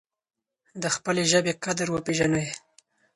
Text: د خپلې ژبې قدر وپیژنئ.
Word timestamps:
د 0.81 0.83
خپلې 0.95 1.23
ژبې 1.31 1.53
قدر 1.63 1.87
وپیژنئ. 1.91 2.47